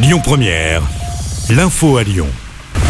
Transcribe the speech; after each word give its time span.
Lyon 0.00 0.20
Première, 0.22 0.82
l'info 1.50 1.96
à 1.96 2.04
Lyon. 2.04 2.28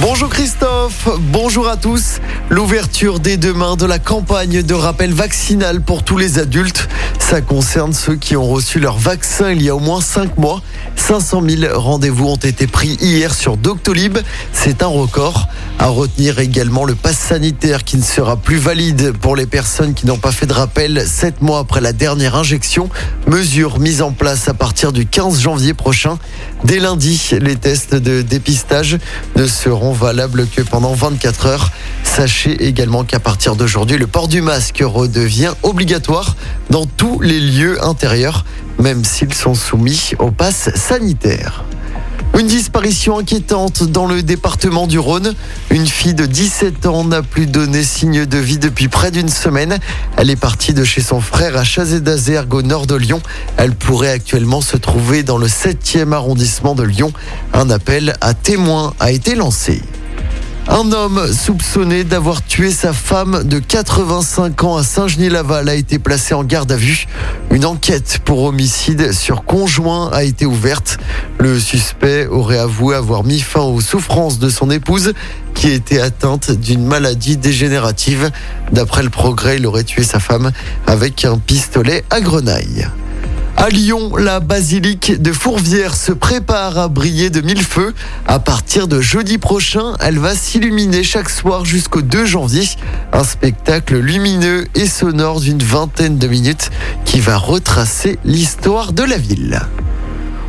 Bonjour 0.03 0.29
Christophe, 0.29 1.09
bonjour 1.19 1.67
à 1.67 1.79
tous. 1.79 2.21
L'ouverture 2.51 3.19
dès 3.19 3.39
demain 3.39 3.77
de 3.77 3.87
la 3.87 3.99
campagne 3.99 4.63
de 4.63 4.75
rappel 4.75 5.15
vaccinal 5.15 5.81
pour 5.81 6.03
tous 6.03 6.19
les 6.19 6.39
adultes. 6.39 6.87
Ça 7.29 7.43
concerne 7.43 7.93
ceux 7.93 8.17
qui 8.17 8.39
ont 8.39 8.49
reçu 8.49 8.81
leur 8.81 8.97
vaccin 8.97 9.51
il 9.51 9.61
y 9.61 9.69
a 9.69 9.77
au 9.77 9.81
moins 9.81 10.01
5 10.01 10.39
mois. 10.39 10.63
500 10.97 11.43
000 11.47 11.79
rendez-vous 11.79 12.27
ont 12.27 12.37
été 12.37 12.67
pris 12.67 12.97
hier 13.03 13.35
sur 13.35 13.59
Doctolib. 13.59 14.17
C'est 14.55 14.83
un 14.83 14.87
record. 14.87 15.47
À 15.79 15.89
retenir 15.89 16.39
également 16.39 16.87
le 16.87 16.95
pass 16.95 17.19
sanitaire 17.19 17.85
qui 17.85 17.99
ne 17.99 18.03
sera 18.03 18.39
plus 18.39 18.57
valide 18.57 19.13
pour 19.13 19.37
les 19.37 19.45
personnes 19.45 19.93
qui 19.93 20.07
n'ont 20.07 20.17
pas 20.17 20.33
fait 20.33 20.47
de 20.47 20.55
rappel 20.55 21.07
7 21.07 21.43
mois 21.43 21.59
après 21.59 21.83
la 21.83 21.93
dernière 21.93 22.35
injection. 22.35 22.89
Mesure 23.27 23.79
mise 23.79 24.01
en 24.01 24.13
place 24.13 24.49
à 24.49 24.55
partir 24.55 24.93
du 24.93 25.05
15 25.05 25.39
janvier 25.39 25.75
prochain. 25.75 26.19
Dès 26.65 26.79
lundi, 26.79 27.29
les 27.43 27.57
tests 27.57 27.95
de 27.95 28.23
dépistage 28.23 28.97
ne 29.37 29.47
seront 29.47 29.93
valables 29.93 30.47
que 30.49 30.63
pendant 30.63 30.95
24 30.95 31.47
heures. 31.47 31.71
Sachez 32.05 32.65
également 32.67 33.05
qu'à 33.05 33.21
partir 33.21 33.55
d'aujourd'hui, 33.55 33.99
le 33.99 34.07
port 34.07 34.29
du 34.29 34.41
masque 34.41 34.83
redevient 34.83 35.53
obligatoire 35.63 36.35
dans 36.71 36.87
les 37.21 37.41
lieux 37.41 37.83
intérieurs, 37.85 38.45
même 38.79 39.05
s'ils 39.05 39.35
sont 39.35 39.55
soumis 39.55 40.13
au 40.19 40.31
pass 40.31 40.71
sanitaire. 40.75 41.65
Une 42.39 42.47
disparition 42.47 43.19
inquiétante 43.19 43.83
dans 43.83 44.07
le 44.07 44.23
département 44.23 44.87
du 44.87 45.01
Rhône. 45.01 45.35
Une 45.71 45.89
fille 45.89 46.15
de 46.15 46.25
17 46.25 46.87
ans 46.87 47.03
n'a 47.03 47.23
plus 47.23 47.47
donné 47.47 47.83
signe 47.83 48.27
de 48.27 48.39
vie 48.39 48.59
depuis 48.59 48.87
près 48.87 49.11
d'une 49.11 49.29
semaine. 49.29 49.79
Elle 50.17 50.31
est 50.31 50.37
partie 50.37 50.73
de 50.73 50.85
chez 50.85 51.01
son 51.01 51.21
frère 51.21 51.57
à 51.57 51.65
Chazé 51.65 52.01
d'Azergue 52.01 52.55
au 52.55 52.63
nord 52.63 52.87
de 52.87 52.95
Lyon. 52.95 53.21
Elle 53.57 53.75
pourrait 53.75 54.13
actuellement 54.13 54.61
se 54.61 54.77
trouver 54.77 55.25
dans 55.25 55.39
le 55.39 55.49
7e 55.49 56.13
arrondissement 56.13 56.77
de 56.77 56.85
Lyon. 56.85 57.13
Un 57.55 57.71
appel 57.71 58.15
à 58.21 58.35
témoins 58.35 58.95
a 59.01 59.11
été 59.11 59.35
lancé. 59.35 59.83
Un 60.71 60.93
homme 60.93 61.33
soupçonné 61.33 62.05
d'avoir 62.05 62.45
tué 62.45 62.71
sa 62.71 62.93
femme 62.93 63.43
de 63.43 63.59
85 63.59 64.65
ans 64.65 64.77
à 64.77 64.83
Saint-Genis-Laval 64.83 65.67
a 65.69 65.75
été 65.75 65.99
placé 65.99 66.35
en 66.35 66.45
garde 66.45 66.71
à 66.71 66.77
vue. 66.77 67.07
Une 67.51 67.65
enquête 67.65 68.19
pour 68.23 68.43
homicide 68.43 69.13
sur 69.13 69.45
conjoint 69.45 70.11
a 70.13 70.25
été 70.25 70.45
ouverte. 70.45 70.99
Le 71.39 71.59
suspect 71.59 72.27
aurait 72.27 72.59
avoué 72.59 72.95
avoir 72.95 73.25
mis 73.25 73.41
fin 73.41 73.63
aux 73.63 73.81
souffrances 73.81 74.39
de 74.39 74.51
son 74.51 74.71
épouse 74.71 75.15
qui 75.55 75.71
était 75.71 76.01
atteinte 76.01 76.51
d'une 76.51 76.85
maladie 76.85 77.39
dégénérative. 77.39 78.31
D'après 78.71 79.03
le 79.03 79.11
progrès, 79.11 79.57
il 79.57 79.67
aurait 79.67 79.85
tué 79.85 80.03
sa 80.03 80.21
femme 80.21 80.53
avec 80.87 81.25
un 81.25 81.39
pistolet 81.39 82.05
à 82.11 82.21
grenaille. 82.21 82.87
À 83.61 83.71
Lyon, 83.71 84.15
la 84.15 84.39
basilique 84.39 85.21
de 85.21 85.33
Fourvière 85.33 85.97
se 85.97 86.13
prépare 86.13 86.79
à 86.79 86.87
briller 86.87 87.29
de 87.29 87.41
mille 87.41 87.65
feux. 87.65 87.93
À 88.25 88.39
partir 88.39 88.87
de 88.87 89.01
jeudi 89.01 89.37
prochain, 89.37 89.97
elle 89.99 90.21
va 90.21 90.37
s'illuminer 90.37 91.03
chaque 91.03 91.29
soir 91.29 91.65
jusqu'au 91.65 92.01
2 92.01 92.25
janvier. 92.25 92.63
Un 93.13 93.25
spectacle 93.25 93.99
lumineux 93.99 94.65
et 94.77 94.87
sonore 94.87 95.41
d'une 95.41 95.61
vingtaine 95.61 96.19
de 96.19 96.29
minutes 96.29 96.71
qui 97.05 97.19
va 97.19 97.37
retracer 97.37 98.21
l'histoire 98.25 98.93
de 98.93 99.03
la 99.03 99.19
ville. 99.19 99.61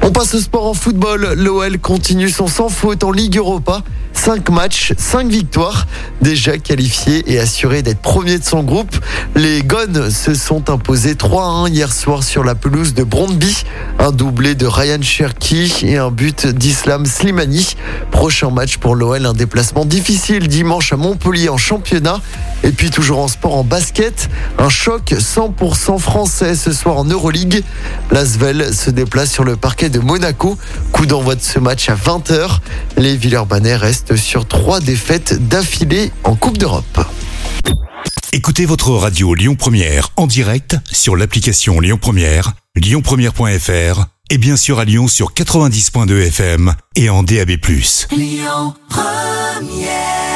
On 0.03 0.11
passe 0.11 0.35
au 0.35 0.39
sport 0.39 0.67
en 0.67 0.75
football. 0.75 1.33
L'OL 1.35 1.79
continue 1.79 2.29
son 2.29 2.45
sans 2.45 2.69
faute 2.69 3.03
en 3.03 3.11
Ligue 3.11 3.37
Europa. 3.37 3.81
5 4.19 4.49
matchs, 4.49 4.93
5 4.97 5.29
victoires, 5.29 5.87
déjà 6.21 6.57
qualifiés 6.57 7.23
et 7.31 7.39
assurés 7.39 7.83
d'être 7.83 8.01
premier 8.01 8.37
de 8.37 8.43
son 8.43 8.63
groupe. 8.63 8.93
Les 9.33 9.63
Gones 9.63 10.11
se 10.11 10.33
sont 10.33 10.69
imposés 10.69 11.13
3-1 11.13 11.69
hier 11.69 11.91
soir 11.91 12.21
sur 12.21 12.43
la 12.43 12.53
pelouse 12.53 12.93
de 12.93 13.03
Brondby. 13.03 13.63
Un 13.97 14.11
doublé 14.11 14.55
de 14.55 14.67
Ryan 14.67 15.01
Cherky 15.01 15.73
et 15.83 15.97
un 15.97 16.11
but 16.11 16.47
d'Islam 16.47 17.05
Slimani. 17.05 17.77
Prochain 18.11 18.51
match 18.51 18.77
pour 18.77 18.93
l'OL, 18.93 19.25
un 19.25 19.33
déplacement 19.33 19.85
difficile 19.85 20.49
dimanche 20.49 20.91
à 20.91 20.97
Montpellier 20.97 21.47
en 21.47 21.57
championnat. 21.57 22.19
Et 22.63 22.71
puis 22.71 22.89
toujours 22.89 23.19
en 23.19 23.27
sport 23.27 23.55
en 23.55 23.63
basket, 23.63 24.29
un 24.57 24.69
choc 24.69 25.13
100% 25.17 25.99
français 25.99 26.55
ce 26.55 26.71
soir 26.71 26.97
en 26.97 27.05
Euroleague. 27.05 27.63
L'Asvel 28.11 28.73
se 28.73 28.89
déplace 28.89 29.31
sur 29.31 29.43
le 29.43 29.55
parquet 29.55 29.89
de 29.89 29.99
Monaco. 29.99 30.57
Coup 30.91 31.05
d'envoi 31.05 31.35
de 31.35 31.41
ce 31.41 31.59
match 31.59 31.89
à 31.89 31.95
20h. 31.95 32.59
Les 32.97 33.15
Villeurbanais 33.15 33.75
restent 33.75 34.15
sur 34.15 34.47
trois 34.47 34.79
défaites 34.79 35.47
d'affilée 35.47 36.11
en 36.23 36.35
Coupe 36.35 36.57
d'Europe. 36.57 36.99
Écoutez 38.31 38.65
votre 38.65 38.91
radio 38.91 39.33
Lyon 39.33 39.55
Première 39.55 40.09
en 40.15 40.27
direct 40.27 40.77
sur 40.91 41.15
l'application 41.15 41.79
Lyon 41.79 41.97
Première, 41.99 42.53
lyonpremière.fr 42.75 44.05
et 44.29 44.37
bien 44.37 44.55
sûr 44.55 44.79
à 44.79 44.85
Lyon 44.85 45.07
sur 45.07 45.33
90.2 45.33 46.27
FM 46.27 46.75
et 46.95 47.09
en 47.09 47.23
DAB+. 47.23 47.51
Lyon 48.11 48.75
Première 48.87 50.28